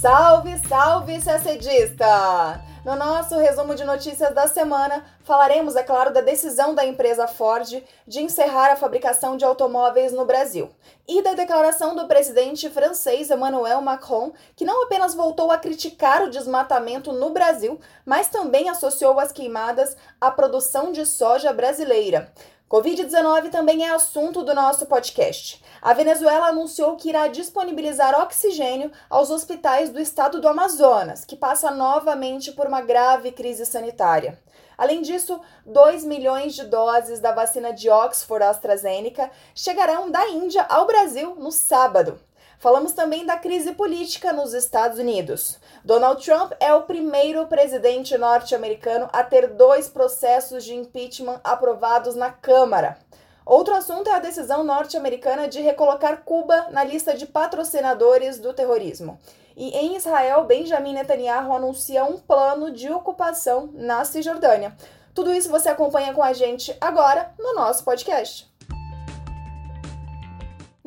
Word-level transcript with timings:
Salve, 0.00 0.56
salve, 0.66 1.20
CACDista! 1.20 2.64
No 2.86 2.96
nosso 2.96 3.36
resumo 3.36 3.74
de 3.74 3.84
notícias 3.84 4.34
da 4.34 4.46
semana, 4.46 5.04
falaremos, 5.24 5.76
é 5.76 5.82
claro, 5.82 6.10
da 6.10 6.22
decisão 6.22 6.74
da 6.74 6.86
empresa 6.86 7.28
Ford 7.28 7.82
de 8.06 8.20
encerrar 8.22 8.72
a 8.72 8.76
fabricação 8.76 9.36
de 9.36 9.44
automóveis 9.44 10.10
no 10.10 10.24
Brasil 10.24 10.70
e 11.06 11.20
da 11.20 11.34
declaração 11.34 11.94
do 11.94 12.08
presidente 12.08 12.70
francês 12.70 13.30
Emmanuel 13.30 13.82
Macron, 13.82 14.32
que 14.56 14.64
não 14.64 14.84
apenas 14.84 15.14
voltou 15.14 15.52
a 15.52 15.58
criticar 15.58 16.22
o 16.22 16.30
desmatamento 16.30 17.12
no 17.12 17.28
Brasil, 17.28 17.78
mas 18.06 18.28
também 18.28 18.70
associou 18.70 19.20
as 19.20 19.32
queimadas 19.32 19.98
à 20.18 20.30
produção 20.30 20.92
de 20.92 21.04
soja 21.04 21.52
brasileira. 21.52 22.32
Covid-19 22.70 23.50
também 23.50 23.84
é 23.84 23.90
assunto 23.90 24.44
do 24.44 24.54
nosso 24.54 24.86
podcast. 24.86 25.60
A 25.82 25.92
Venezuela 25.92 26.46
anunciou 26.46 26.94
que 26.94 27.08
irá 27.08 27.26
disponibilizar 27.26 28.14
oxigênio 28.22 28.92
aos 29.10 29.28
hospitais 29.28 29.90
do 29.90 30.00
estado 30.00 30.40
do 30.40 30.46
Amazonas, 30.46 31.24
que 31.24 31.34
passa 31.34 31.72
novamente 31.72 32.52
por 32.52 32.68
uma 32.68 32.80
grave 32.80 33.32
crise 33.32 33.66
sanitária. 33.66 34.38
Além 34.78 35.02
disso, 35.02 35.40
2 35.66 36.04
milhões 36.04 36.54
de 36.54 36.62
doses 36.64 37.18
da 37.18 37.32
vacina 37.32 37.72
de 37.72 37.90
Oxford 37.90 38.44
AstraZeneca 38.44 39.32
chegarão 39.52 40.08
da 40.08 40.28
Índia 40.28 40.64
ao 40.68 40.86
Brasil 40.86 41.34
no 41.34 41.50
sábado. 41.50 42.20
Falamos 42.60 42.92
também 42.92 43.24
da 43.24 43.38
crise 43.38 43.72
política 43.72 44.34
nos 44.34 44.52
Estados 44.52 44.98
Unidos. 44.98 45.58
Donald 45.82 46.22
Trump 46.22 46.52
é 46.60 46.74
o 46.74 46.82
primeiro 46.82 47.46
presidente 47.46 48.18
norte-americano 48.18 49.08
a 49.14 49.24
ter 49.24 49.48
dois 49.54 49.88
processos 49.88 50.62
de 50.62 50.74
impeachment 50.74 51.40
aprovados 51.42 52.14
na 52.14 52.30
Câmara. 52.30 52.98
Outro 53.46 53.74
assunto 53.74 54.10
é 54.10 54.12
a 54.12 54.18
decisão 54.18 54.62
norte-americana 54.62 55.48
de 55.48 55.62
recolocar 55.62 56.22
Cuba 56.22 56.66
na 56.70 56.84
lista 56.84 57.14
de 57.14 57.24
patrocinadores 57.24 58.38
do 58.38 58.52
terrorismo. 58.52 59.18
E 59.56 59.70
em 59.70 59.96
Israel, 59.96 60.44
Benjamin 60.44 60.92
Netanyahu 60.92 61.54
anuncia 61.54 62.04
um 62.04 62.18
plano 62.18 62.70
de 62.70 62.92
ocupação 62.92 63.70
na 63.72 64.04
Cisjordânia. 64.04 64.76
Tudo 65.14 65.32
isso 65.32 65.48
você 65.48 65.70
acompanha 65.70 66.12
com 66.12 66.22
a 66.22 66.34
gente 66.34 66.76
agora 66.78 67.32
no 67.38 67.54
nosso 67.54 67.82
podcast. 67.84 68.49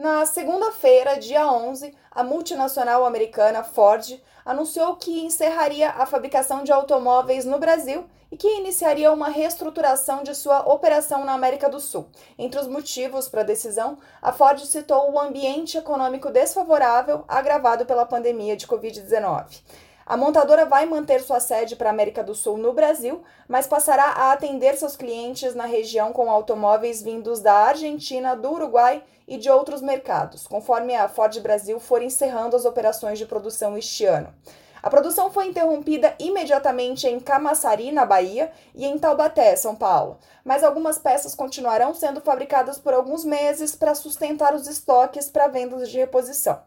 Na 0.03 0.25
segunda-feira, 0.25 1.17
dia 1.17 1.49
11, 1.49 1.95
a 2.11 2.25
multinacional 2.25 3.05
americana 3.05 3.63
Ford 3.63 4.21
anunciou 4.43 4.97
que 4.97 5.21
encerraria 5.23 5.91
a 5.91 6.05
fabricação 6.05 6.61
de 6.61 6.73
automóveis 6.73 7.45
no 7.45 7.57
Brasil 7.57 8.03
e 8.29 8.35
que 8.35 8.57
iniciaria 8.57 9.13
uma 9.13 9.29
reestruturação 9.29 10.21
de 10.21 10.35
sua 10.35 10.69
operação 10.69 11.23
na 11.23 11.31
América 11.31 11.69
do 11.69 11.79
Sul. 11.79 12.09
Entre 12.37 12.59
os 12.59 12.67
motivos 12.67 13.29
para 13.29 13.43
a 13.43 13.45
decisão, 13.45 13.97
a 14.21 14.33
Ford 14.33 14.59
citou 14.65 15.09
o 15.09 15.17
ambiente 15.17 15.77
econômico 15.77 16.29
desfavorável 16.29 17.23
agravado 17.25 17.85
pela 17.85 18.05
pandemia 18.05 18.57
de 18.57 18.67
Covid-19. 18.67 19.61
A 20.05 20.17
montadora 20.17 20.65
vai 20.65 20.85
manter 20.85 21.21
sua 21.21 21.39
sede 21.39 21.75
para 21.77 21.89
a 21.89 21.93
América 21.93 22.21
do 22.21 22.35
Sul 22.35 22.57
no 22.57 22.73
Brasil, 22.73 23.23
mas 23.47 23.67
passará 23.67 24.03
a 24.03 24.33
atender 24.33 24.75
seus 24.77 24.97
clientes 24.97 25.55
na 25.55 25.65
região 25.65 26.11
com 26.11 26.29
automóveis 26.29 27.01
vindos 27.01 27.39
da 27.39 27.53
Argentina, 27.53 28.35
do 28.35 28.51
Uruguai 28.51 29.01
e 29.25 29.37
de 29.37 29.49
outros 29.49 29.81
mercados, 29.81 30.45
conforme 30.45 30.93
a 30.93 31.07
Ford 31.07 31.39
Brasil 31.39 31.79
for 31.79 32.01
encerrando 32.01 32.55
as 32.55 32.65
operações 32.65 33.17
de 33.17 33.25
produção 33.25 33.77
este 33.77 34.05
ano. 34.05 34.33
A 34.83 34.89
produção 34.89 35.31
foi 35.31 35.47
interrompida 35.47 36.13
imediatamente 36.19 37.07
em 37.07 37.17
Camaçari, 37.17 37.89
na 37.93 38.05
Bahia, 38.05 38.51
e 38.75 38.85
em 38.85 38.99
Taubaté, 38.99 39.55
São 39.55 39.73
Paulo, 39.73 40.19
mas 40.43 40.61
algumas 40.61 40.97
peças 40.97 41.33
continuarão 41.33 41.93
sendo 41.93 42.19
fabricadas 42.19 42.77
por 42.77 42.93
alguns 42.93 43.23
meses 43.23 43.73
para 43.77 43.95
sustentar 43.95 44.53
os 44.53 44.67
estoques 44.67 45.29
para 45.29 45.47
vendas 45.47 45.89
de 45.89 45.97
reposição. 45.97 46.59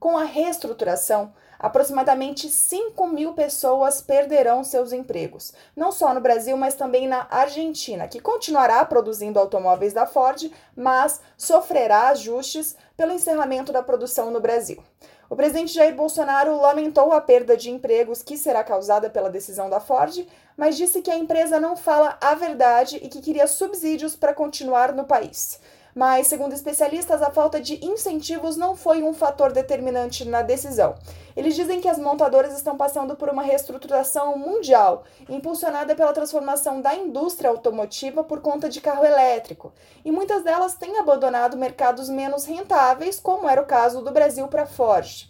Com 0.00 0.16
a 0.16 0.24
reestruturação, 0.24 1.30
aproximadamente 1.58 2.48
5 2.48 3.06
mil 3.08 3.32
pessoas 3.32 4.00
perderão 4.00 4.62
seus 4.62 4.92
empregos, 4.92 5.52
não 5.74 5.90
só 5.90 6.14
no 6.14 6.20
Brasil, 6.20 6.56
mas 6.56 6.74
também 6.74 7.08
na 7.08 7.26
Argentina, 7.30 8.06
que 8.06 8.20
continuará 8.20 8.84
produzindo 8.84 9.38
automóveis 9.38 9.92
da 9.92 10.06
Ford, 10.06 10.50
mas 10.76 11.20
sofrerá 11.36 12.08
ajustes 12.08 12.76
pelo 12.96 13.12
encerramento 13.12 13.72
da 13.72 13.82
produção 13.82 14.30
no 14.30 14.40
Brasil. 14.40 14.82
O 15.30 15.36
presidente 15.36 15.74
Jair 15.74 15.94
Bolsonaro 15.94 16.56
lamentou 16.58 17.12
a 17.12 17.20
perda 17.20 17.54
de 17.54 17.70
empregos 17.70 18.22
que 18.22 18.36
será 18.36 18.64
causada 18.64 19.10
pela 19.10 19.28
decisão 19.28 19.68
da 19.68 19.78
Ford, 19.78 20.26
mas 20.56 20.76
disse 20.76 21.02
que 21.02 21.10
a 21.10 21.18
empresa 21.18 21.60
não 21.60 21.76
fala 21.76 22.16
a 22.18 22.34
verdade 22.34 22.98
e 23.02 23.08
que 23.08 23.20
queria 23.20 23.46
subsídios 23.46 24.16
para 24.16 24.32
continuar 24.32 24.94
no 24.94 25.04
país. 25.04 25.60
Mas, 25.98 26.28
segundo 26.28 26.52
especialistas, 26.52 27.20
a 27.22 27.28
falta 27.28 27.60
de 27.60 27.84
incentivos 27.84 28.56
não 28.56 28.76
foi 28.76 29.02
um 29.02 29.12
fator 29.12 29.50
determinante 29.50 30.24
na 30.24 30.42
decisão. 30.42 30.94
Eles 31.36 31.56
dizem 31.56 31.80
que 31.80 31.88
as 31.88 31.98
montadoras 31.98 32.56
estão 32.56 32.76
passando 32.76 33.16
por 33.16 33.28
uma 33.28 33.42
reestruturação 33.42 34.38
mundial, 34.38 35.02
impulsionada 35.28 35.96
pela 35.96 36.12
transformação 36.12 36.80
da 36.80 36.94
indústria 36.94 37.50
automotiva 37.50 38.22
por 38.22 38.40
conta 38.40 38.68
de 38.68 38.80
carro 38.80 39.04
elétrico, 39.04 39.72
e 40.04 40.12
muitas 40.12 40.44
delas 40.44 40.74
têm 40.74 40.98
abandonado 40.98 41.56
mercados 41.56 42.08
menos 42.08 42.44
rentáveis, 42.44 43.18
como 43.18 43.48
era 43.48 43.60
o 43.60 43.66
caso 43.66 44.00
do 44.00 44.12
Brasil 44.12 44.46
para 44.46 44.66
Ford. 44.66 45.28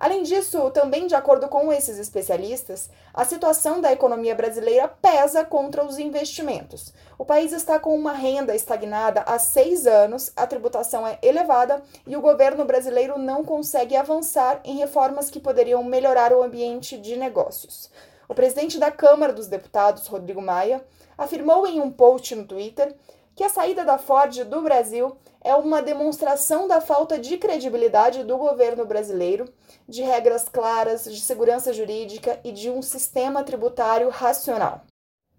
Além 0.00 0.22
disso, 0.22 0.70
também 0.70 1.06
de 1.06 1.14
acordo 1.14 1.46
com 1.46 1.70
esses 1.70 1.98
especialistas, 1.98 2.88
a 3.12 3.22
situação 3.22 3.82
da 3.82 3.92
economia 3.92 4.34
brasileira 4.34 4.88
pesa 4.88 5.44
contra 5.44 5.84
os 5.84 5.98
investimentos. 5.98 6.94
O 7.18 7.24
país 7.24 7.52
está 7.52 7.78
com 7.78 7.94
uma 7.94 8.14
renda 8.14 8.56
estagnada 8.56 9.20
há 9.26 9.38
seis 9.38 9.86
anos, 9.86 10.32
a 10.34 10.46
tributação 10.46 11.06
é 11.06 11.18
elevada 11.20 11.82
e 12.06 12.16
o 12.16 12.20
governo 12.22 12.64
brasileiro 12.64 13.18
não 13.18 13.44
consegue 13.44 13.94
avançar 13.94 14.62
em 14.64 14.78
reformas 14.78 15.28
que 15.28 15.38
poderiam 15.38 15.84
melhorar 15.84 16.32
o 16.32 16.42
ambiente 16.42 16.96
de 16.96 17.14
negócios. 17.14 17.90
O 18.26 18.34
presidente 18.34 18.78
da 18.78 18.90
Câmara 18.90 19.34
dos 19.34 19.48
Deputados, 19.48 20.06
Rodrigo 20.06 20.40
Maia, 20.40 20.82
afirmou 21.18 21.66
em 21.66 21.78
um 21.78 21.90
post 21.90 22.34
no 22.34 22.46
Twitter 22.46 22.96
que 23.36 23.44
a 23.44 23.50
saída 23.50 23.84
da 23.84 23.98
Ford 23.98 24.44
do 24.44 24.62
Brasil 24.62 25.14
é 25.42 25.54
uma 25.54 25.80
demonstração 25.80 26.68
da 26.68 26.80
falta 26.80 27.18
de 27.18 27.38
credibilidade 27.38 28.24
do 28.24 28.36
governo 28.36 28.84
brasileiro, 28.84 29.46
de 29.88 30.02
regras 30.02 30.48
claras, 30.48 31.04
de 31.04 31.20
segurança 31.20 31.72
jurídica 31.72 32.38
e 32.44 32.52
de 32.52 32.68
um 32.68 32.82
sistema 32.82 33.42
tributário 33.42 34.08
racional. 34.10 34.82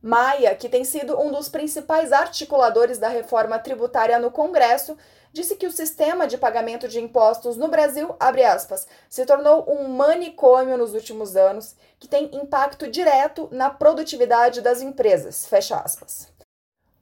Maia, 0.01 0.55
que 0.55 0.67
tem 0.67 0.83
sido 0.83 1.19
um 1.19 1.31
dos 1.31 1.47
principais 1.47 2.11
articuladores 2.11 2.97
da 2.97 3.07
reforma 3.07 3.59
tributária 3.59 4.17
no 4.17 4.31
Congresso, 4.31 4.97
disse 5.31 5.55
que 5.55 5.67
o 5.67 5.71
sistema 5.71 6.25
de 6.25 6.39
pagamento 6.39 6.87
de 6.87 6.99
impostos 6.99 7.55
no 7.55 7.67
Brasil, 7.67 8.15
aspas, 8.19 8.87
se 9.07 9.23
tornou 9.27 9.63
um 9.69 9.89
manicômio 9.89 10.75
nos 10.75 10.95
últimos 10.95 11.35
anos, 11.35 11.75
que 11.99 12.07
tem 12.07 12.35
impacto 12.35 12.89
direto 12.89 13.47
na 13.51 13.69
produtividade 13.69 14.59
das 14.59 14.81
empresas, 14.81 15.45
fecha 15.45 15.77
aspas. 15.77 16.30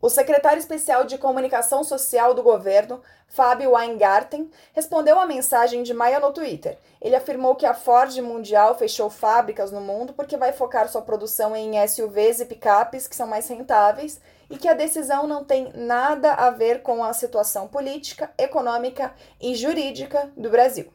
O 0.01 0.09
secretário 0.09 0.59
especial 0.59 1.03
de 1.03 1.17
Comunicação 1.17 1.83
Social 1.83 2.33
do 2.33 2.41
governo, 2.41 3.01
Fábio 3.27 3.71
Weingarten, 3.71 4.49
respondeu 4.71 5.19
à 5.19 5.25
mensagem 5.25 5.83
de 5.83 5.93
Maia 5.93 6.21
no 6.21 6.31
Twitter. 6.31 6.77
Ele 7.01 7.17
afirmou 7.17 7.53
que 7.53 7.65
a 7.65 7.73
Ford 7.73 8.15
Mundial 8.19 8.77
fechou 8.77 9.09
fábricas 9.09 9.73
no 9.73 9.81
mundo 9.81 10.13
porque 10.13 10.37
vai 10.37 10.53
focar 10.53 10.87
sua 10.87 11.01
produção 11.01 11.53
em 11.53 11.85
SUVs 11.85 12.39
e 12.39 12.45
picapes 12.45 13.09
que 13.09 13.15
são 13.15 13.27
mais 13.27 13.49
rentáveis 13.49 14.21
e 14.49 14.57
que 14.57 14.69
a 14.69 14.73
decisão 14.73 15.27
não 15.27 15.43
tem 15.43 15.69
nada 15.75 16.31
a 16.33 16.49
ver 16.49 16.81
com 16.81 17.03
a 17.03 17.11
situação 17.11 17.67
política, 17.67 18.31
econômica 18.37 19.13
e 19.41 19.53
jurídica 19.53 20.31
do 20.37 20.49
Brasil. 20.49 20.93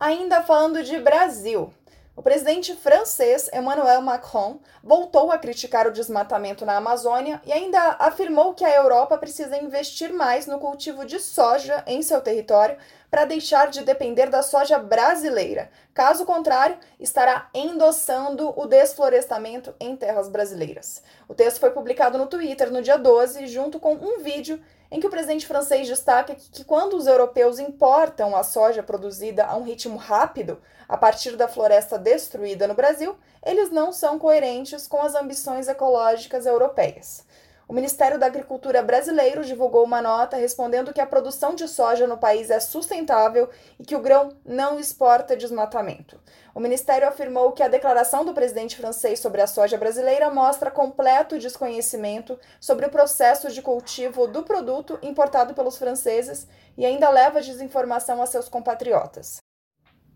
Ainda 0.00 0.42
falando 0.42 0.82
de 0.82 0.98
Brasil, 0.98 1.72
o 2.16 2.22
presidente 2.22 2.76
francês 2.76 3.50
Emmanuel 3.52 4.00
Macron 4.00 4.60
voltou 4.82 5.32
a 5.32 5.38
criticar 5.38 5.88
o 5.88 5.92
desmatamento 5.92 6.64
na 6.64 6.76
Amazônia 6.76 7.42
e 7.44 7.52
ainda 7.52 7.96
afirmou 7.98 8.54
que 8.54 8.64
a 8.64 8.72
Europa 8.72 9.18
precisa 9.18 9.56
investir 9.56 10.12
mais 10.12 10.46
no 10.46 10.60
cultivo 10.60 11.04
de 11.04 11.18
soja 11.18 11.82
em 11.88 12.02
seu 12.02 12.20
território 12.20 12.76
para 13.10 13.24
deixar 13.24 13.68
de 13.68 13.82
depender 13.82 14.26
da 14.30 14.42
soja 14.42 14.78
brasileira. 14.78 15.68
Caso 15.92 16.24
contrário, 16.24 16.78
estará 17.00 17.48
endossando 17.52 18.52
o 18.56 18.64
desflorestamento 18.66 19.74
em 19.80 19.96
terras 19.96 20.28
brasileiras. 20.28 21.02
O 21.28 21.34
texto 21.34 21.58
foi 21.58 21.70
publicado 21.70 22.16
no 22.16 22.26
Twitter 22.26 22.72
no 22.72 22.80
dia 22.80 22.96
12, 22.96 23.48
junto 23.48 23.80
com 23.80 23.94
um 23.94 24.20
vídeo 24.20 24.60
em 24.94 25.00
que 25.00 25.08
o 25.08 25.10
presidente 25.10 25.44
francês 25.44 25.88
destaca 25.88 26.36
que, 26.36 26.48
que, 26.50 26.64
quando 26.64 26.96
os 26.96 27.08
europeus 27.08 27.58
importam 27.58 28.36
a 28.36 28.44
soja 28.44 28.80
produzida 28.80 29.44
a 29.44 29.56
um 29.56 29.64
ritmo 29.64 29.96
rápido, 29.96 30.62
a 30.88 30.96
partir 30.96 31.34
da 31.36 31.48
floresta 31.48 31.98
destruída 31.98 32.68
no 32.68 32.74
Brasil, 32.74 33.16
eles 33.44 33.72
não 33.72 33.90
são 33.90 34.20
coerentes 34.20 34.86
com 34.86 35.02
as 35.02 35.16
ambições 35.16 35.66
ecológicas 35.66 36.46
europeias. 36.46 37.26
O 37.66 37.72
Ministério 37.72 38.18
da 38.18 38.26
Agricultura 38.26 38.82
brasileiro 38.82 39.42
divulgou 39.42 39.84
uma 39.84 40.02
nota 40.02 40.36
respondendo 40.36 40.92
que 40.92 41.00
a 41.00 41.06
produção 41.06 41.54
de 41.54 41.66
soja 41.66 42.06
no 42.06 42.18
país 42.18 42.50
é 42.50 42.60
sustentável 42.60 43.48
e 43.78 43.84
que 43.84 43.96
o 43.96 44.00
grão 44.00 44.36
não 44.44 44.78
exporta 44.78 45.36
desmatamento. 45.36 46.20
O 46.54 46.60
ministério 46.60 47.08
afirmou 47.08 47.52
que 47.52 47.62
a 47.62 47.68
declaração 47.68 48.24
do 48.24 48.34
presidente 48.34 48.76
francês 48.76 49.18
sobre 49.18 49.40
a 49.40 49.46
soja 49.46 49.78
brasileira 49.78 50.30
mostra 50.30 50.70
completo 50.70 51.38
desconhecimento 51.38 52.38
sobre 52.60 52.86
o 52.86 52.90
processo 52.90 53.50
de 53.50 53.62
cultivo 53.62 54.26
do 54.26 54.42
produto 54.42 54.98
importado 55.02 55.54
pelos 55.54 55.78
franceses 55.78 56.46
e 56.76 56.84
ainda 56.84 57.08
leva 57.08 57.40
desinformação 57.40 58.20
a 58.20 58.26
seus 58.26 58.48
compatriotas. 58.48 59.43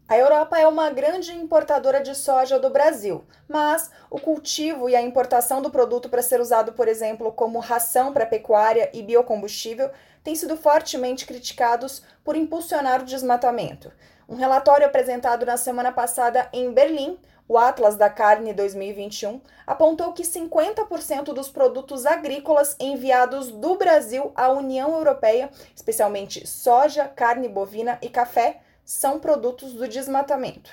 A 0.09 0.17
Europa 0.17 0.59
é 0.59 0.67
uma 0.67 0.89
grande 0.89 1.37
importadora 1.37 2.01
de 2.01 2.15
soja 2.15 2.59
do 2.59 2.71
Brasil, 2.71 3.27
mas 3.47 3.91
o 4.09 4.19
cultivo 4.19 4.89
e 4.89 4.97
a 4.97 5.03
importação 5.03 5.61
do 5.61 5.69
produto 5.71 6.09
para 6.09 6.23
ser 6.23 6.41
usado, 6.41 6.73
por 6.73 6.89
exemplo, 6.89 7.31
como 7.31 7.59
ração 7.59 8.11
para 8.11 8.25
pecuária 8.25 8.89
e 8.95 9.03
biocombustível 9.03 9.91
têm 10.25 10.35
sido 10.35 10.57
fortemente 10.57 11.27
criticados 11.27 12.03
por 12.25 12.37
impulsionar 12.37 13.03
o 13.03 13.05
desmatamento. 13.05 13.93
Um 14.27 14.35
relatório 14.35 14.87
apresentado 14.87 15.45
na 15.45 15.59
semana 15.59 15.93
passada 15.93 16.49
em 16.55 16.73
Berlim, 16.73 17.19
o 17.47 17.59
Atlas 17.59 17.95
da 17.95 18.09
Carne 18.09 18.55
2021, 18.55 19.43
apontou 19.67 20.15
que 20.15 20.23
50% 20.23 21.35
dos 21.35 21.51
produtos 21.51 22.07
agrícolas 22.07 22.75
enviados 22.81 23.51
do 23.51 23.77
Brasil 23.77 24.33
à 24.35 24.49
União 24.49 24.91
Europeia, 24.95 25.51
especialmente 25.77 26.47
soja, 26.47 27.07
carne 27.09 27.47
bovina 27.47 27.99
e 28.01 28.09
café, 28.09 28.63
são 28.89 29.21
produtos 29.21 29.75
do 29.75 29.87
desmatamento. 29.87 30.71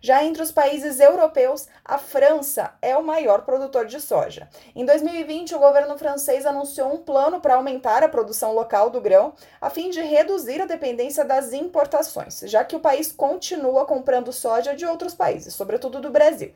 Já 0.00 0.24
entre 0.24 0.42
os 0.42 0.50
países 0.50 0.98
europeus, 0.98 1.68
a 1.84 1.98
França 1.98 2.72
é 2.80 2.96
o 2.96 3.04
maior 3.04 3.42
produtor 3.42 3.84
de 3.84 4.00
soja. 4.00 4.48
Em 4.74 4.82
2020, 4.82 5.54
o 5.54 5.58
governo 5.58 5.98
francês 5.98 6.46
anunciou 6.46 6.94
um 6.94 7.02
plano 7.02 7.38
para 7.38 7.56
aumentar 7.56 8.02
a 8.02 8.08
produção 8.08 8.54
local 8.54 8.88
do 8.88 8.98
grão, 8.98 9.34
a 9.60 9.68
fim 9.68 9.90
de 9.90 10.00
reduzir 10.00 10.62
a 10.62 10.64
dependência 10.64 11.22
das 11.22 11.52
importações, 11.52 12.40
já 12.46 12.64
que 12.64 12.74
o 12.74 12.80
país 12.80 13.12
continua 13.12 13.84
comprando 13.84 14.32
soja 14.32 14.74
de 14.74 14.86
outros 14.86 15.14
países, 15.14 15.52
sobretudo 15.54 16.00
do 16.00 16.08
Brasil. 16.08 16.54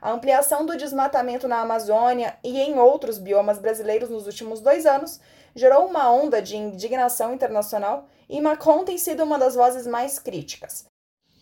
A 0.00 0.12
ampliação 0.12 0.64
do 0.64 0.78
desmatamento 0.78 1.46
na 1.46 1.60
Amazônia 1.60 2.38
e 2.42 2.58
em 2.58 2.78
outros 2.78 3.18
biomas 3.18 3.58
brasileiros 3.58 4.08
nos 4.08 4.24
últimos 4.24 4.62
dois 4.62 4.86
anos 4.86 5.20
gerou 5.54 5.84
uma 5.86 6.10
onda 6.10 6.40
de 6.40 6.56
indignação 6.56 7.34
internacional 7.34 8.08
e 8.28 8.40
Macron 8.40 8.84
tem 8.84 8.98
sido 8.98 9.22
uma 9.24 9.38
das 9.38 9.54
vozes 9.54 9.86
mais 9.86 10.18
críticas. 10.18 10.86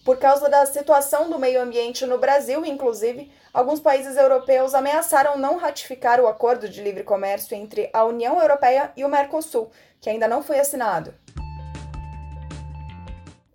Por 0.05 0.19
causa 0.19 0.49
da 0.49 0.65
situação 0.65 1.29
do 1.29 1.39
meio 1.39 1.61
ambiente 1.61 2.07
no 2.07 2.17
Brasil, 2.17 2.65
inclusive, 2.65 3.33
alguns 3.53 3.81
países 3.81 4.17
europeus 4.17 4.73
ameaçaram 4.73 5.37
não 5.37 5.57
ratificar 5.57 6.21
o 6.21 6.29
acordo 6.29 6.69
de 6.69 6.81
livre 6.81 7.03
comércio 7.03 7.57
entre 7.57 7.91
a 7.93 8.05
União 8.05 8.41
Europeia 8.41 8.93
e 8.97 9.05
o 9.05 9.09
Mercosul, 9.09 9.69
que 10.01 10.09
ainda 10.09 10.29
não 10.29 10.45
foi 10.45 10.61
assinado. 10.61 11.13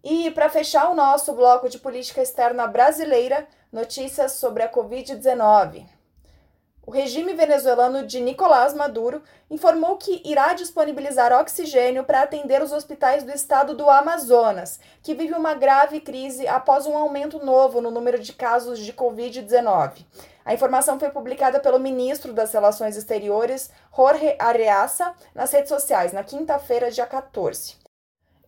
E 0.03 0.29
para 0.31 0.49
fechar 0.49 0.89
o 0.89 0.95
nosso 0.95 1.31
bloco 1.31 1.69
de 1.69 1.79
política 1.79 2.21
externa 2.21 2.67
brasileira, 2.67 3.47
notícias 3.71 4.33
sobre 4.33 4.63
a 4.63 4.69
Covid-19. 4.69 5.85
O 6.91 6.93
regime 6.93 7.33
venezuelano 7.33 8.05
de 8.05 8.19
Nicolás 8.19 8.73
Maduro 8.73 9.23
informou 9.49 9.95
que 9.95 10.21
irá 10.25 10.51
disponibilizar 10.51 11.31
oxigênio 11.31 12.03
para 12.03 12.21
atender 12.21 12.61
os 12.61 12.73
hospitais 12.73 13.23
do 13.23 13.31
estado 13.31 13.73
do 13.73 13.89
Amazonas, 13.89 14.77
que 15.01 15.15
vive 15.15 15.33
uma 15.33 15.53
grave 15.53 16.01
crise 16.01 16.45
após 16.49 16.85
um 16.85 16.97
aumento 16.97 17.39
novo 17.45 17.79
no 17.79 17.89
número 17.89 18.19
de 18.19 18.33
casos 18.33 18.77
de 18.77 18.91
Covid-19. 18.91 20.05
A 20.43 20.53
informação 20.53 20.99
foi 20.99 21.09
publicada 21.09 21.61
pelo 21.61 21.79
ministro 21.79 22.33
das 22.33 22.51
Relações 22.51 22.97
Exteriores, 22.97 23.71
Jorge 23.95 24.35
Areaça, 24.37 25.15
nas 25.33 25.49
redes 25.53 25.69
sociais 25.69 26.11
na 26.11 26.25
quinta-feira, 26.25 26.91
dia 26.91 27.05
14. 27.05 27.77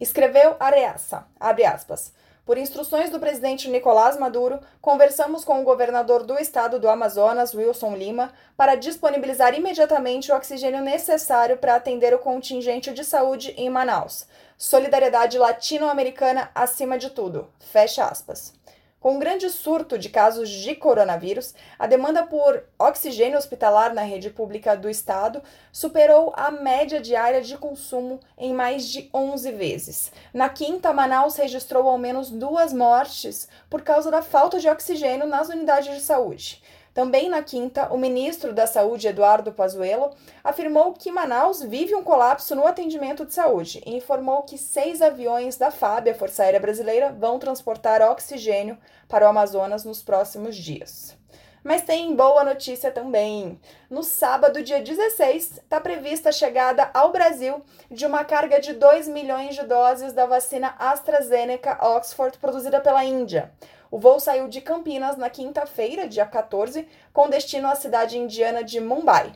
Escreveu 0.01 0.57
Areaça, 0.60 1.25
abre 1.40 1.63
aspas. 1.63 2.12
Por 2.45 2.57
instruções 2.57 3.10
do 3.10 3.22
presidente 3.22 3.69
Nicolás 3.69 4.18
Maduro, 4.18 4.60
conversamos 4.81 5.45
com 5.45 5.62
o 5.62 5.63
governador 5.63 6.24
do 6.24 6.38
estado 6.38 6.78
do 6.78 6.90
Amazonas, 6.90 7.54
Wilson 7.54 7.95
Lima, 7.95 8.34
para 8.57 8.75
disponibilizar 8.75 9.56
imediatamente 9.56 10.30
o 10.30 10.36
oxigênio 10.36 10.84
necessário 10.84 11.57
para 11.57 11.75
atender 11.75 12.13
o 12.13 12.19
contingente 12.19 12.92
de 12.92 13.06
saúde 13.06 13.54
em 13.56 13.69
Manaus. 13.69 14.28
Solidariedade 14.57 15.38
latino-americana 15.38 16.51
acima 16.54 16.98
de 16.98 17.12
tudo. 17.12 17.48
Fecha 17.60 18.04
aspas. 18.04 18.54
Com 19.03 19.15
um 19.15 19.19
grande 19.19 19.50
surto 19.50 20.00
de 20.00 20.07
casos 20.07 20.50
de 20.50 20.73
coronavírus, 20.75 21.53
a 21.77 21.85
demanda 21.85 22.23
por 22.23 22.63
oxigênio 22.79 23.38
hospitalar 23.38 23.94
na 23.94 24.01
rede 24.01 24.29
pública 24.29 24.77
do 24.77 24.89
estado 24.89 25.44
superou 25.73 26.31
a 26.38 26.50
média 26.50 27.01
diária 27.01 27.41
de 27.41 27.57
consumo 27.57 28.21
em 28.38 28.53
mais 28.53 28.88
de 28.88 29.09
11 29.13 29.51
vezes. 29.51 30.09
Na 30.33 30.47
quinta, 30.47 30.94
Manaus 30.94 31.35
registrou 31.35 31.89
ao 31.89 31.97
menos 31.97 32.29
duas 32.29 32.71
mortes 32.71 33.50
por 33.69 33.81
causa 33.81 34.09
da 34.09 34.21
falta 34.21 34.57
de 34.57 34.69
oxigênio 34.69 35.27
nas 35.27 35.49
unidades 35.49 35.94
de 35.94 35.99
saúde. 35.99 36.63
Também 36.94 37.28
na 37.28 37.42
quinta, 37.42 37.92
o 37.92 37.98
ministro 37.98 38.54
da 38.54 38.68
Saúde, 38.68 39.07
Eduardo 39.07 39.51
Pazuello, 39.51 40.12
afirmou 40.44 40.94
que 40.94 41.12
Manaus 41.12 41.62
vive 41.62 41.95
um 41.95 42.04
colapso 42.04 42.56
no 42.56 42.68
atendimento 42.68 43.25
de 43.25 43.34
saúde 43.34 43.81
e 43.84 43.95
informou 43.95 44.44
que 44.44 44.60
seis 44.60 45.01
aviões 45.01 45.57
da 45.57 45.72
FAB, 45.72 46.10
a 46.10 46.13
Força 46.13 46.44
Aérea 46.44 46.60
Brasileira, 46.60 47.12
vão 47.12 47.40
transportar 47.40 48.01
oxigênio 48.01 48.78
para 49.07 49.25
o 49.25 49.30
Amazonas 49.30 49.84
nos 49.84 50.04
próximos 50.04 50.56
dias. 50.56 51.18
Mas 51.63 51.81
tem 51.81 52.13
boa 52.13 52.44
notícia 52.44 52.92
também. 52.92 53.57
No 53.90 54.04
sábado, 54.04 54.62
dia 54.62 54.81
16, 54.81 55.60
está 55.60 55.80
prevista 55.80 56.28
a 56.28 56.31
chegada 56.31 56.92
ao 56.94 57.12
Brasil 57.12 57.63
de 57.90 58.06
uma 58.06 58.25
carga 58.25 58.60
de 58.60 58.74
2 58.74 59.07
milhões 59.07 59.56
de 59.56 59.63
doses 59.63 60.12
da 60.12 60.25
vacina 60.25 60.75
AstraZeneca 60.78 61.80
Oxford 61.81 62.38
produzida 62.38 62.81
pela 62.81 63.06
Índia. 63.06 63.50
O 63.94 64.00
voo 64.00 64.19
saiu 64.19 64.48
de 64.48 64.60
Campinas 64.60 65.18
na 65.18 65.30
quinta-feira, 65.30 66.07
dia 66.07 66.25
14, 66.25 66.88
com 67.13 67.30
destino 67.30 67.68
à 67.68 67.75
cidade 67.75 68.18
indiana 68.18 68.63
de 68.63 68.80
Mumbai. 68.80 69.31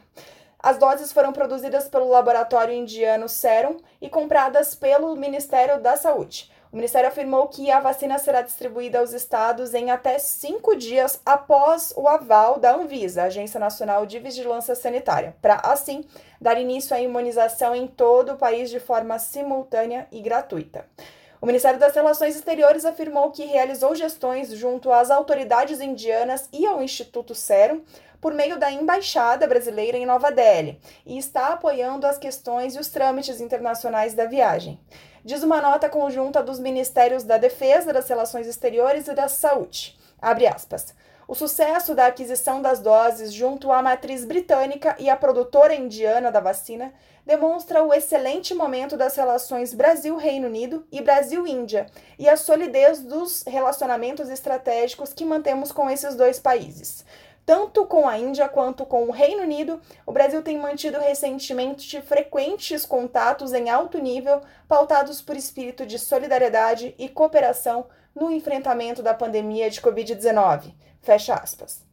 As 0.58 0.80
doses 0.80 1.14
foram 1.14 1.32
produzidas 1.32 1.88
pelo 1.88 2.10
laboratório 2.10 2.74
indiano 2.74 3.30
Serum 3.30 3.78
e 4.02 4.10
compradas 4.10 4.74
pelo 4.74 5.16
Ministério 5.16 5.80
da 5.80 5.96
Saúde. 5.96 6.52
O 6.72 6.76
Ministério 6.76 7.08
afirmou 7.08 7.48
que 7.48 7.70
a 7.70 7.80
vacina 7.80 8.18
será 8.18 8.42
distribuída 8.42 8.98
aos 8.98 9.14
estados 9.14 9.76
em 9.76 9.92
até 9.92 10.18
cinco 10.18 10.76
dias 10.76 11.22
após 11.24 11.94
o 11.96 12.08
aval 12.08 12.60
da 12.60 12.74
Anvisa, 12.74 13.26
Agência 13.26 13.60
Nacional 13.60 14.08
de 14.08 14.18
Vigilância 14.18 14.74
Sanitária, 14.74 15.36
para, 15.40 15.58
assim, 15.58 16.04
dar 16.42 16.60
início 16.60 16.96
à 16.96 17.00
imunização 17.00 17.76
em 17.76 17.86
todo 17.86 18.32
o 18.32 18.38
país 18.38 18.72
de 18.72 18.80
forma 18.80 19.20
simultânea 19.20 20.08
e 20.12 20.20
gratuita. 20.20 20.84
O 21.40 21.46
Ministério 21.46 21.80
das 21.80 21.94
Relações 21.94 22.36
Exteriores 22.36 22.84
afirmou 22.84 23.32
que 23.32 23.46
realizou 23.46 23.94
gestões 23.94 24.50
junto 24.52 24.92
às 24.92 25.12
autoridades 25.12 25.80
indianas 25.80 26.50
e 26.52 26.66
ao 26.66 26.82
Instituto 26.82 27.36
Serum 27.36 27.82
por 28.20 28.34
meio 28.34 28.58
da 28.58 28.72
Embaixada 28.72 29.46
Brasileira 29.46 29.98
em 29.98 30.06
Nova 30.06 30.32
Delhi 30.32 30.80
e 31.06 31.18
está 31.18 31.50
apoiando 31.50 32.08
as 32.08 32.18
questões 32.18 32.76
e 32.76 32.80
os 32.80 32.88
trâmites 32.88 33.40
internacionais 33.40 34.16
da 34.16 34.26
viagem. 34.26 34.80
Diz 35.24 35.44
uma 35.44 35.62
nota 35.62 35.88
conjunta 35.88 36.42
dos 36.42 36.60
Ministérios 36.60 37.24
da 37.24 37.38
Defesa, 37.38 37.94
das 37.94 38.08
Relações 38.08 38.48
Exteriores 38.48 39.08
e 39.08 39.14
da 39.14 39.28
Saúde. 39.28 39.96
Abre 40.20 40.48
aspas. 40.48 40.96
O 41.28 41.36
sucesso 41.36 41.94
da 41.94 42.06
aquisição 42.06 42.62
das 42.62 42.80
doses 42.80 43.34
junto 43.34 43.70
à 43.70 43.82
matriz 43.82 44.24
britânica 44.24 44.96
e 44.98 45.10
à 45.10 45.18
produtora 45.18 45.76
indiana 45.76 46.32
da 46.32 46.40
vacina 46.40 46.94
demonstra 47.26 47.84
o 47.84 47.94
excelente 47.94 48.54
momento 48.54 48.96
das 48.96 49.18
relações 49.18 49.74
Brasil-Reino 49.74 50.48
Unido 50.48 50.88
e 50.90 51.02
Brasil-Índia 51.02 51.88
e 52.18 52.30
a 52.30 52.38
solidez 52.38 53.02
dos 53.02 53.44
relacionamentos 53.46 54.30
estratégicos 54.30 55.12
que 55.12 55.26
mantemos 55.26 55.70
com 55.74 55.90
esses 55.90 56.16
dois 56.16 56.40
países. 56.40 57.04
Tanto 57.46 57.86
com 57.86 58.08
a 58.08 58.18
Índia 58.18 58.48
quanto 58.48 58.86
com 58.86 59.04
o 59.04 59.12
Reino 59.12 59.44
Unido, 59.44 59.82
o 60.06 60.14
Brasil 60.14 60.42
tem 60.42 60.58
mantido 60.58 60.98
recentemente 60.98 62.02
frequentes 62.02 62.86
contatos 62.86 63.52
em 63.52 63.70
alto 63.70 64.00
nível, 64.00 64.40
pautados 64.66 65.22
por 65.22 65.36
espírito 65.36 65.86
de 65.86 66.00
solidariedade 66.00 66.96
e 66.98 67.10
cooperação 67.10 67.88
no 68.16 68.32
enfrentamento 68.32 69.04
da 69.04 69.14
pandemia 69.14 69.70
de 69.70 69.82
Covid-19. 69.82 70.74
Fecha 71.08 71.36
aspas. 71.36 71.86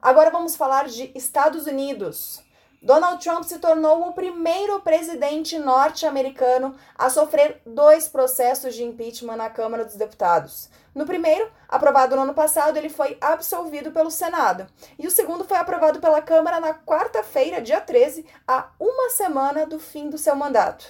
Agora 0.00 0.30
vamos 0.30 0.56
falar 0.56 0.88
de 0.88 1.12
Estados 1.14 1.66
Unidos. 1.66 2.42
Donald 2.80 3.22
Trump 3.22 3.44
se 3.44 3.58
tornou 3.58 4.08
o 4.08 4.14
primeiro 4.14 4.80
presidente 4.80 5.58
norte-americano 5.58 6.74
a 6.96 7.10
sofrer 7.10 7.60
dois 7.66 8.08
processos 8.08 8.74
de 8.74 8.82
impeachment 8.82 9.36
na 9.36 9.50
Câmara 9.50 9.84
dos 9.84 9.96
Deputados. 9.96 10.70
No 10.94 11.04
primeiro, 11.04 11.50
aprovado 11.68 12.16
no 12.16 12.22
ano 12.22 12.32
passado, 12.32 12.78
ele 12.78 12.88
foi 12.88 13.18
absolvido 13.20 13.92
pelo 13.92 14.10
Senado. 14.10 14.66
E 14.98 15.06
o 15.06 15.10
segundo 15.10 15.44
foi 15.44 15.58
aprovado 15.58 16.00
pela 16.00 16.22
Câmara 16.22 16.60
na 16.60 16.72
quarta-feira, 16.72 17.60
dia 17.60 17.82
13, 17.82 18.24
a 18.48 18.70
uma 18.80 19.10
semana 19.10 19.66
do 19.66 19.78
fim 19.78 20.08
do 20.08 20.16
seu 20.16 20.34
mandato. 20.34 20.86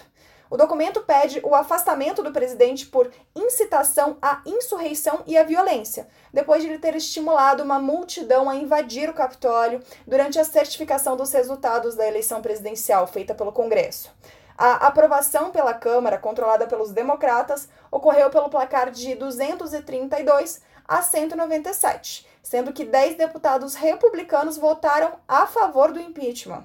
O 0.54 0.56
documento 0.56 1.00
pede 1.00 1.40
o 1.42 1.52
afastamento 1.52 2.22
do 2.22 2.30
presidente 2.30 2.86
por 2.86 3.10
incitação 3.34 4.16
à 4.22 4.40
insurreição 4.46 5.24
e 5.26 5.36
à 5.36 5.42
violência, 5.42 6.06
depois 6.32 6.62
de 6.62 6.68
ele 6.68 6.78
ter 6.78 6.94
estimulado 6.94 7.64
uma 7.64 7.80
multidão 7.80 8.48
a 8.48 8.54
invadir 8.54 9.10
o 9.10 9.14
Capitólio 9.14 9.82
durante 10.06 10.38
a 10.38 10.44
certificação 10.44 11.16
dos 11.16 11.32
resultados 11.32 11.96
da 11.96 12.06
eleição 12.06 12.40
presidencial 12.40 13.04
feita 13.08 13.34
pelo 13.34 13.50
Congresso. 13.50 14.12
A 14.56 14.86
aprovação 14.86 15.50
pela 15.50 15.74
Câmara, 15.74 16.18
controlada 16.18 16.68
pelos 16.68 16.92
democratas, 16.92 17.68
ocorreu 17.90 18.30
pelo 18.30 18.48
placar 18.48 18.92
de 18.92 19.16
232 19.16 20.62
a 20.86 21.02
197, 21.02 22.28
sendo 22.44 22.72
que 22.72 22.84
10 22.84 23.16
deputados 23.16 23.74
republicanos 23.74 24.56
votaram 24.56 25.14
a 25.26 25.48
favor 25.48 25.90
do 25.90 25.98
impeachment. 25.98 26.62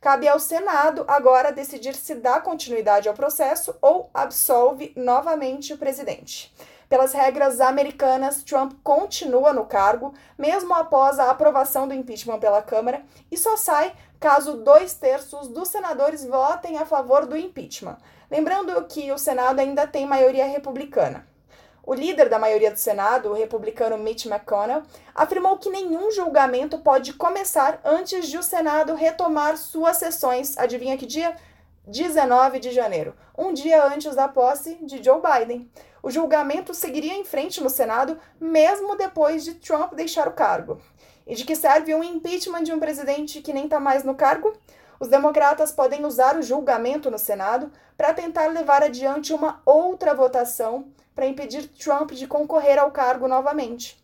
Cabe 0.00 0.26
ao 0.26 0.40
Senado 0.40 1.04
agora 1.06 1.52
decidir 1.52 1.94
se 1.94 2.14
dá 2.14 2.40
continuidade 2.40 3.06
ao 3.06 3.14
processo 3.14 3.76
ou 3.82 4.08
absolve 4.14 4.94
novamente 4.96 5.74
o 5.74 5.78
presidente. 5.78 6.54
Pelas 6.88 7.12
regras 7.12 7.60
americanas, 7.60 8.42
Trump 8.42 8.72
continua 8.82 9.52
no 9.52 9.66
cargo, 9.66 10.14
mesmo 10.38 10.72
após 10.72 11.18
a 11.18 11.30
aprovação 11.30 11.86
do 11.86 11.92
impeachment 11.92 12.40
pela 12.40 12.62
Câmara, 12.62 13.02
e 13.30 13.36
só 13.36 13.58
sai 13.58 13.92
caso 14.18 14.64
dois 14.64 14.94
terços 14.94 15.48
dos 15.48 15.68
senadores 15.68 16.24
votem 16.24 16.78
a 16.78 16.86
favor 16.86 17.26
do 17.26 17.36
impeachment. 17.36 17.98
Lembrando 18.30 18.82
que 18.86 19.12
o 19.12 19.18
Senado 19.18 19.60
ainda 19.60 19.86
tem 19.86 20.06
maioria 20.06 20.46
republicana. 20.46 21.29
O 21.82 21.94
líder 21.94 22.28
da 22.28 22.38
maioria 22.38 22.70
do 22.70 22.76
Senado, 22.76 23.30
o 23.30 23.34
republicano 23.34 23.96
Mitch 23.96 24.26
McConnell, 24.26 24.82
afirmou 25.14 25.56
que 25.58 25.70
nenhum 25.70 26.10
julgamento 26.10 26.78
pode 26.78 27.14
começar 27.14 27.80
antes 27.84 28.28
de 28.28 28.36
o 28.36 28.42
Senado 28.42 28.94
retomar 28.94 29.56
suas 29.56 29.96
sessões. 29.96 30.58
Adivinha 30.58 30.98
que 30.98 31.06
dia? 31.06 31.34
19 31.86 32.60
de 32.60 32.70
janeiro, 32.70 33.14
um 33.36 33.52
dia 33.52 33.84
antes 33.84 34.14
da 34.14 34.28
posse 34.28 34.74
de 34.82 35.02
Joe 35.02 35.20
Biden. 35.20 35.68
O 36.02 36.10
julgamento 36.10 36.72
seguiria 36.74 37.14
em 37.14 37.24
frente 37.24 37.62
no 37.62 37.70
Senado, 37.70 38.18
mesmo 38.38 38.96
depois 38.96 39.42
de 39.42 39.54
Trump 39.54 39.94
deixar 39.94 40.28
o 40.28 40.32
cargo. 40.32 40.80
E 41.26 41.34
de 41.34 41.44
que 41.44 41.56
serve 41.56 41.94
um 41.94 42.04
impeachment 42.04 42.62
de 42.62 42.72
um 42.72 42.78
presidente 42.78 43.40
que 43.40 43.52
nem 43.52 43.64
está 43.64 43.80
mais 43.80 44.04
no 44.04 44.14
cargo? 44.14 44.52
Os 45.00 45.08
democratas 45.08 45.72
podem 45.72 46.04
usar 46.04 46.36
o 46.36 46.42
julgamento 46.42 47.10
no 47.10 47.18
Senado 47.18 47.72
para 47.96 48.12
tentar 48.12 48.48
levar 48.48 48.82
adiante 48.82 49.32
uma 49.32 49.62
outra 49.64 50.14
votação 50.14 50.88
para 51.20 51.28
impedir 51.28 51.68
Trump 51.68 52.12
de 52.12 52.26
concorrer 52.26 52.78
ao 52.78 52.90
cargo 52.90 53.28
novamente. 53.28 54.02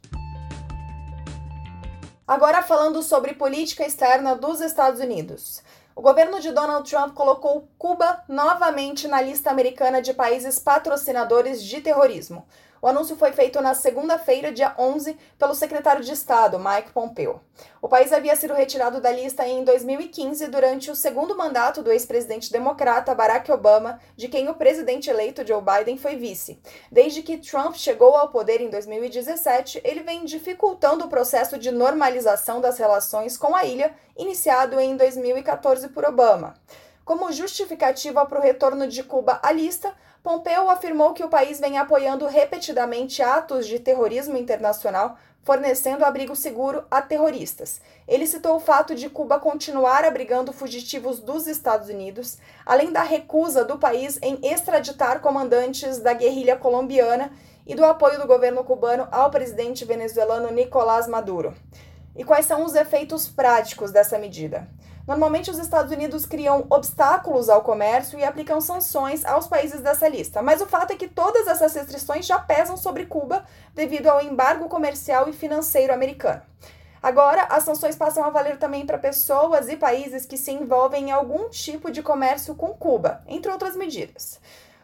Agora 2.28 2.60
falando 2.60 3.02
sobre 3.02 3.32
política 3.32 3.86
externa 3.86 4.36
dos 4.36 4.60
Estados 4.60 5.00
Unidos. 5.00 5.62
O 5.94 6.02
governo 6.02 6.38
de 6.40 6.52
Donald 6.52 6.86
Trump 6.86 7.14
colocou 7.14 7.70
Cuba 7.78 8.22
novamente 8.28 9.08
na 9.08 9.22
lista 9.22 9.50
americana 9.50 10.02
de 10.02 10.12
países 10.12 10.58
patrocinadores 10.58 11.64
de 11.64 11.80
terrorismo. 11.80 12.46
O 12.80 12.86
anúncio 12.86 13.16
foi 13.16 13.32
feito 13.32 13.60
na 13.60 13.74
segunda-feira, 13.74 14.52
dia 14.52 14.74
11, 14.78 15.16
pelo 15.38 15.54
secretário 15.54 16.04
de 16.04 16.12
Estado, 16.12 16.58
Mike 16.58 16.92
Pompeo. 16.92 17.40
O 17.80 17.88
país 17.88 18.12
havia 18.12 18.36
sido 18.36 18.52
retirado 18.52 19.00
da 19.00 19.10
lista 19.10 19.46
em 19.46 19.64
2015 19.64 20.46
durante 20.48 20.90
o 20.90 20.96
segundo 20.96 21.36
mandato 21.36 21.82
do 21.82 21.90
ex-presidente 21.90 22.52
democrata 22.52 23.14
Barack 23.14 23.50
Obama, 23.50 24.00
de 24.16 24.28
quem 24.28 24.48
o 24.48 24.54
presidente 24.54 25.08
eleito 25.08 25.46
Joe 25.46 25.62
Biden 25.62 25.96
foi 25.96 26.16
vice. 26.16 26.60
Desde 26.92 27.22
que 27.22 27.38
Trump 27.38 27.74
chegou 27.76 28.14
ao 28.14 28.28
poder 28.28 28.60
em 28.60 28.68
2017, 28.68 29.80
ele 29.84 30.02
vem 30.02 30.24
dificultando 30.24 31.04
o 31.04 31.08
processo 31.08 31.58
de 31.58 31.70
normalização 31.70 32.60
das 32.60 32.78
relações 32.78 33.36
com 33.36 33.54
a 33.54 33.64
ilha, 33.64 33.94
iniciado 34.16 34.78
em 34.78 34.96
2014 34.96 35.88
por 35.88 36.04
Obama. 36.04 36.54
Como 37.06 37.30
justificativa 37.30 38.26
para 38.26 38.40
o 38.40 38.42
retorno 38.42 38.88
de 38.88 39.04
Cuba 39.04 39.38
à 39.40 39.52
lista, 39.52 39.94
Pompeu 40.24 40.68
afirmou 40.68 41.14
que 41.14 41.22
o 41.22 41.28
país 41.28 41.60
vem 41.60 41.78
apoiando 41.78 42.26
repetidamente 42.26 43.22
atos 43.22 43.64
de 43.64 43.78
terrorismo 43.78 44.36
internacional, 44.36 45.16
fornecendo 45.44 46.04
abrigo 46.04 46.34
seguro 46.34 46.84
a 46.90 47.00
terroristas. 47.00 47.80
Ele 48.08 48.26
citou 48.26 48.56
o 48.56 48.60
fato 48.60 48.92
de 48.92 49.08
Cuba 49.08 49.38
continuar 49.38 50.04
abrigando 50.04 50.52
fugitivos 50.52 51.20
dos 51.20 51.46
Estados 51.46 51.88
Unidos, 51.88 52.38
além 52.66 52.90
da 52.90 53.04
recusa 53.04 53.64
do 53.64 53.78
país 53.78 54.18
em 54.20 54.40
extraditar 54.42 55.20
comandantes 55.20 56.00
da 56.00 56.12
guerrilha 56.12 56.56
colombiana 56.56 57.30
e 57.64 57.76
do 57.76 57.84
apoio 57.84 58.18
do 58.18 58.26
governo 58.26 58.64
cubano 58.64 59.06
ao 59.12 59.30
presidente 59.30 59.84
venezuelano 59.84 60.50
Nicolás 60.50 61.06
Maduro. 61.06 61.54
E 62.16 62.24
quais 62.24 62.46
são 62.46 62.64
os 62.64 62.74
efeitos 62.74 63.28
práticos 63.28 63.92
dessa 63.92 64.18
medida? 64.18 64.66
Normalmente, 65.06 65.50
os 65.50 65.58
Estados 65.58 65.92
Unidos 65.92 66.26
criam 66.26 66.66
obstáculos 66.68 67.48
ao 67.48 67.62
comércio 67.62 68.18
e 68.18 68.24
aplicam 68.24 68.60
sanções 68.60 69.24
aos 69.24 69.46
países 69.46 69.80
dessa 69.80 70.08
lista, 70.08 70.42
mas 70.42 70.60
o 70.60 70.66
fato 70.66 70.92
é 70.92 70.96
que 70.96 71.06
todas 71.06 71.46
essas 71.46 71.72
restrições 71.74 72.26
já 72.26 72.40
pesam 72.40 72.76
sobre 72.76 73.06
Cuba 73.06 73.44
devido 73.72 74.08
ao 74.08 74.20
embargo 74.20 74.68
comercial 74.68 75.28
e 75.28 75.32
financeiro 75.32 75.94
americano. 75.94 76.42
Agora, 77.00 77.42
as 77.44 77.62
sanções 77.62 77.94
passam 77.94 78.24
a 78.24 78.30
valer 78.30 78.58
também 78.58 78.84
para 78.84 78.98
pessoas 78.98 79.68
e 79.68 79.76
países 79.76 80.26
que 80.26 80.36
se 80.36 80.50
envolvem 80.50 81.10
em 81.10 81.12
algum 81.12 81.48
tipo 81.48 81.88
de 81.88 82.02
comércio 82.02 82.56
com 82.56 82.74
Cuba, 82.74 83.22
entre 83.28 83.52
outras 83.52 83.76
medidas. 83.76 84.40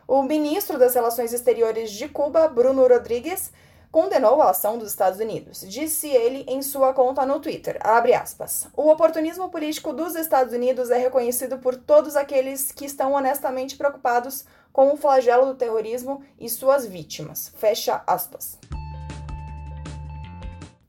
O 0.07 0.23
ministro 0.23 0.79
das 0.79 0.95
Relações 0.95 1.33
Exteriores 1.33 1.91
de 1.91 2.09
Cuba, 2.09 2.47
Bruno 2.47 2.87
Rodrigues, 2.87 3.51
condenou 3.93 4.41
a 4.41 4.51
ação 4.51 4.79
dos 4.79 4.89
Estados 4.89 5.21
Unidos. 5.21 5.61
Disse 5.61 6.09
ele 6.09 6.45
em 6.49 6.63
sua 6.63 6.95
conta 6.95 7.27
no 7.27 7.39
Twitter, 7.39 7.79
aspas, 7.83 8.67
o 8.75 8.89
oportunismo 8.89 9.51
político 9.51 9.93
dos 9.93 10.17
Estados 10.17 10.55
Unidos 10.55 10.91
é 10.91 10.97
reconhecido 10.97 11.59
por 11.59 11.77
todos 11.77 12.17
aqueles 12.17 12.73
que 12.73 12.87
estão 12.87 13.13
honestamente 13.13 13.77
preocupados 13.77 14.47
com 14.73 14.91
o 14.91 14.97
flagelo 14.97 15.45
do 15.45 15.55
terrorismo 15.55 16.25
e 16.41 16.49
suas 16.49 16.87
vítimas. 16.87 17.53
Fecha 17.59 18.03
aspas. 18.07 18.59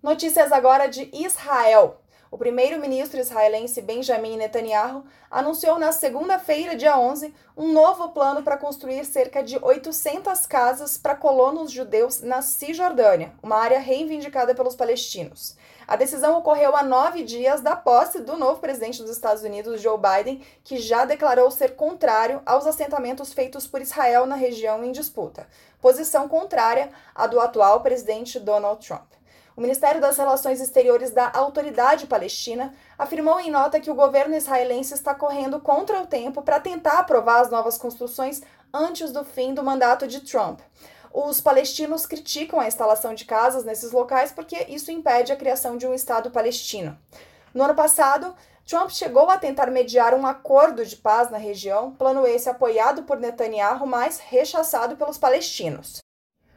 Notícias 0.02 0.52
agora 0.54 0.88
de 0.88 1.10
Israel. 1.14 2.03
O 2.34 2.38
primeiro-ministro 2.38 3.20
israelense 3.20 3.80
Benjamin 3.80 4.38
Netanyahu 4.38 5.04
anunciou 5.30 5.78
na 5.78 5.92
segunda-feira, 5.92 6.76
dia 6.76 6.98
11, 6.98 7.32
um 7.56 7.72
novo 7.72 8.10
plano 8.10 8.42
para 8.42 8.58
construir 8.58 9.06
cerca 9.06 9.44
de 9.44 9.60
800 9.62 10.48
casas 10.48 10.98
para 10.98 11.14
colonos 11.14 11.72
judeus 11.72 12.22
na 12.22 12.42
Cisjordânia, 12.42 13.32
uma 13.44 13.58
área 13.58 13.78
reivindicada 13.78 14.56
pelos 14.56 14.76
palestinos. 14.76 15.56
A 15.88 15.96
decisão 15.96 16.36
ocorreu 16.36 16.76
a 16.76 16.82
nove 16.82 17.22
dias 17.22 17.62
da 17.62 17.76
posse 17.76 18.20
do 18.20 18.36
novo 18.36 18.60
presidente 18.60 19.04
dos 19.04 19.12
Estados 19.12 19.44
Unidos, 19.44 19.80
Joe 19.80 20.00
Biden, 20.00 20.42
que 20.64 20.78
já 20.78 21.06
declarou 21.06 21.52
ser 21.52 21.76
contrário 21.76 22.42
aos 22.48 22.66
assentamentos 22.66 23.32
feitos 23.32 23.68
por 23.68 23.80
Israel 23.80 24.26
na 24.26 24.36
região 24.36 24.84
em 24.84 24.92
disputa, 24.92 25.48
posição 25.80 26.28
contrária 26.28 26.90
à 27.14 27.28
do 27.28 27.40
atual 27.40 27.82
presidente 27.82 28.40
Donald 28.40 28.84
Trump. 28.84 29.06
O 29.56 29.62
Ministério 29.62 30.02
das 30.02 30.18
Relações 30.18 30.60
Exteriores 30.60 31.12
da 31.12 31.32
Autoridade 31.32 32.08
Palestina 32.08 32.74
afirmou 32.98 33.40
em 33.40 33.52
nota 33.52 33.80
que 33.80 33.92
o 33.92 33.96
governo 33.96 34.36
israelense 34.36 34.96
está 34.96 35.14
correndo 35.14 35.60
contra 35.60 36.02
o 36.02 36.08
tempo 36.08 36.42
para 36.42 36.60
tentar 36.60 37.00
aprovar 37.00 37.40
as 37.40 37.52
novas 37.52 37.78
construções 37.78 38.42
antes 38.74 39.12
do 39.12 39.24
fim 39.24 39.54
do 39.54 39.64
mandato 39.64 40.08
de 40.08 40.22
Trump. 40.22 40.60
Os 41.14 41.40
palestinos 41.40 42.08
criticam 42.08 42.60
a 42.60 42.68
instalação 42.68 43.14
de 43.14 43.26
casas 43.26 43.64
nesses 43.64 43.92
locais 43.92 44.32
porque 44.32 44.66
isso 44.68 44.92
impede 44.92 45.32
a 45.32 45.36
criação 45.36 45.78
de 45.78 45.86
um 45.86 45.94
Estado 45.94 46.32
palestino. 46.32 46.98
No 47.54 47.64
ano 47.64 47.76
passado, 47.76 48.34
Trump 48.66 48.90
chegou 48.90 49.30
a 49.30 49.38
tentar 49.38 49.70
mediar 49.70 50.16
um 50.16 50.26
acordo 50.26 50.84
de 50.84 50.96
paz 50.96 51.30
na 51.30 51.38
região, 51.38 51.92
plano 51.92 52.26
esse 52.26 52.50
apoiado 52.50 53.04
por 53.04 53.20
Netanyahu, 53.20 53.86
mas 53.86 54.18
rechaçado 54.18 54.96
pelos 54.96 55.20
palestinos. 55.20 56.03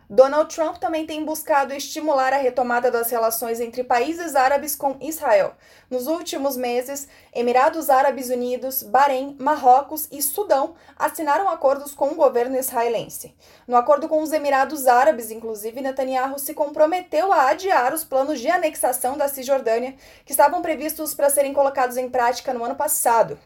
Donald 0.08 0.54
Trump 0.54 0.76
também 0.76 1.04
tem 1.04 1.24
buscado 1.24 1.74
estimular 1.74 2.32
a 2.32 2.36
retomada 2.36 2.92
das 2.92 3.10
relações 3.10 3.58
entre 3.58 3.82
países 3.82 4.36
árabes 4.36 4.76
com 4.76 4.96
Israel. 5.00 5.56
Nos 5.90 6.06
últimos 6.06 6.56
meses, 6.56 7.08
Emirados 7.34 7.90
Árabes 7.90 8.30
Unidos, 8.30 8.84
Bahrein, 8.84 9.36
Marrocos 9.40 10.06
e 10.12 10.22
Sudão 10.22 10.76
assinaram 10.96 11.48
acordos 11.48 11.92
com 11.92 12.10
o 12.10 12.14
governo 12.14 12.56
israelense. 12.56 13.34
No 13.66 13.76
acordo 13.76 14.08
com 14.08 14.22
os 14.22 14.32
Emirados 14.32 14.86
Árabes, 14.86 15.32
inclusive, 15.32 15.80
Netanyahu 15.80 16.38
se 16.38 16.54
comprometeu 16.54 17.32
a 17.32 17.48
adiar 17.48 17.92
os 17.92 18.04
planos 18.04 18.38
de 18.38 18.48
anexação 18.48 19.16
da 19.16 19.26
Cisjordânia, 19.26 19.96
que 20.24 20.30
estavam 20.30 20.62
previstos 20.62 21.14
para 21.14 21.30
serem 21.30 21.52
colocados 21.52 21.96
em 21.96 22.08
prática 22.08 22.54
no 22.54 22.64
ano 22.64 22.76
passado 22.76 23.36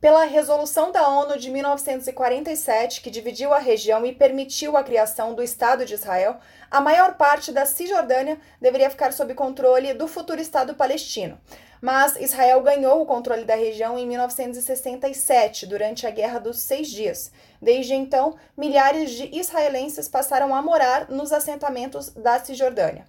pela 0.00 0.24
Resolução 0.24 0.90
da 0.90 1.06
ONU 1.06 1.38
de 1.38 1.50
1947, 1.50 3.02
que 3.02 3.10
dividiu 3.10 3.52
a 3.52 3.58
região 3.58 4.04
e 4.06 4.14
permitiu 4.14 4.76
a 4.76 4.82
criação 4.82 5.34
do 5.34 5.42
Estado 5.42 5.84
de 5.84 5.92
Israel, 5.92 6.38
a 6.70 6.80
maior 6.80 7.16
parte 7.16 7.52
da 7.52 7.66
Cisjordânia 7.66 8.38
deveria 8.58 8.88
ficar 8.88 9.12
sob 9.12 9.34
controle 9.34 9.92
do 9.92 10.08
futuro 10.08 10.40
Estado 10.40 10.74
palestino. 10.74 11.38
Mas 11.82 12.16
Israel 12.16 12.62
ganhou 12.62 13.02
o 13.02 13.06
controle 13.06 13.44
da 13.44 13.54
região 13.54 13.98
em 13.98 14.06
1967, 14.06 15.66
durante 15.66 16.06
a 16.06 16.10
Guerra 16.10 16.38
dos 16.38 16.60
Seis 16.60 16.88
Dias. 16.88 17.30
Desde 17.60 17.94
então, 17.94 18.36
milhares 18.56 19.10
de 19.10 19.38
israelenses 19.38 20.08
passaram 20.08 20.54
a 20.54 20.62
morar 20.62 21.10
nos 21.10 21.30
assentamentos 21.30 22.08
da 22.10 22.38
Cisjordânia. 22.38 23.04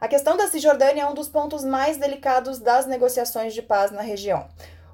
A 0.00 0.08
questão 0.08 0.36
da 0.36 0.46
Cisjordânia 0.46 1.02
é 1.02 1.06
um 1.06 1.14
dos 1.14 1.28
pontos 1.28 1.64
mais 1.64 1.96
delicados 1.96 2.58
das 2.58 2.86
negociações 2.86 3.54
de 3.54 3.62
paz 3.62 3.90
na 3.90 4.02
região. 4.02 4.46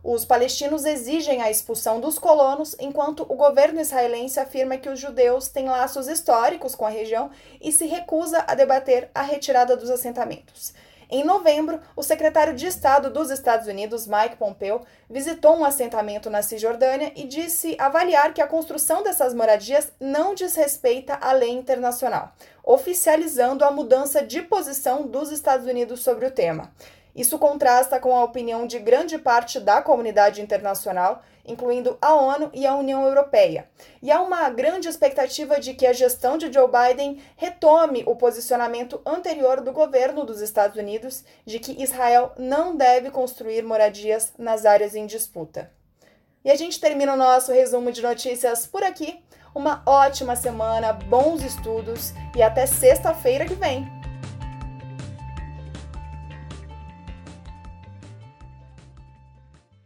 Os 0.04 0.24
palestinos 0.24 0.84
exigem 0.84 1.40
a 1.42 1.50
expulsão 1.50 2.00
dos 2.00 2.18
colonos, 2.18 2.74
enquanto 2.80 3.24
o 3.28 3.36
governo 3.36 3.80
israelense 3.80 4.40
afirma 4.40 4.76
que 4.76 4.88
os 4.88 4.98
judeus 4.98 5.46
têm 5.46 5.68
laços 5.68 6.08
históricos 6.08 6.74
com 6.74 6.84
a 6.84 6.90
região 6.90 7.30
e 7.60 7.70
se 7.70 7.86
recusa 7.86 8.44
a 8.48 8.54
debater 8.56 9.08
a 9.14 9.22
retirada 9.22 9.76
dos 9.76 9.88
assentamentos. 9.90 10.74
Em 11.08 11.22
novembro, 11.22 11.78
o 11.94 12.02
secretário 12.02 12.54
de 12.54 12.66
Estado 12.66 13.10
dos 13.10 13.30
Estados 13.30 13.68
Unidos, 13.68 14.08
Mike 14.08 14.36
Pompeo, 14.36 14.80
visitou 15.08 15.54
um 15.54 15.64
assentamento 15.64 16.30
na 16.30 16.42
Cisjordânia 16.42 17.12
e 17.14 17.24
disse 17.24 17.76
avaliar 17.78 18.34
que 18.34 18.40
a 18.40 18.46
construção 18.46 19.02
dessas 19.02 19.32
moradias 19.34 19.92
não 20.00 20.34
desrespeita 20.34 21.18
a 21.20 21.32
lei 21.32 21.50
internacional, 21.50 22.32
oficializando 22.64 23.64
a 23.64 23.70
mudança 23.70 24.24
de 24.24 24.42
posição 24.42 25.06
dos 25.06 25.30
Estados 25.30 25.66
Unidos 25.66 26.00
sobre 26.00 26.26
o 26.26 26.30
tema. 26.30 26.72
Isso 27.14 27.38
contrasta 27.38 28.00
com 28.00 28.16
a 28.16 28.24
opinião 28.24 28.66
de 28.66 28.78
grande 28.78 29.18
parte 29.18 29.60
da 29.60 29.82
comunidade 29.82 30.40
internacional, 30.40 31.22
incluindo 31.44 31.98
a 32.00 32.14
ONU 32.14 32.50
e 32.54 32.66
a 32.66 32.74
União 32.74 33.04
Europeia. 33.04 33.68
E 34.00 34.10
há 34.10 34.20
uma 34.20 34.48
grande 34.48 34.88
expectativa 34.88 35.60
de 35.60 35.74
que 35.74 35.86
a 35.86 35.92
gestão 35.92 36.38
de 36.38 36.50
Joe 36.50 36.68
Biden 36.68 37.20
retome 37.36 38.02
o 38.06 38.16
posicionamento 38.16 39.00
anterior 39.04 39.60
do 39.60 39.72
governo 39.72 40.24
dos 40.24 40.40
Estados 40.40 40.76
Unidos 40.76 41.24
de 41.44 41.58
que 41.58 41.82
Israel 41.82 42.32
não 42.38 42.76
deve 42.76 43.10
construir 43.10 43.62
moradias 43.62 44.32
nas 44.38 44.64
áreas 44.64 44.94
em 44.94 45.04
disputa. 45.04 45.70
E 46.44 46.50
a 46.50 46.56
gente 46.56 46.80
termina 46.80 47.12
o 47.12 47.16
nosso 47.16 47.52
resumo 47.52 47.92
de 47.92 48.02
notícias 48.02 48.66
por 48.66 48.82
aqui. 48.82 49.22
Uma 49.54 49.82
ótima 49.84 50.34
semana, 50.34 50.92
bons 50.92 51.42
estudos 51.42 52.12
e 52.34 52.42
até 52.42 52.64
sexta-feira 52.66 53.44
que 53.44 53.54
vem. 53.54 54.01